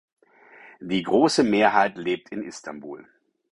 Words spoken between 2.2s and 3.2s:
in Istanbul.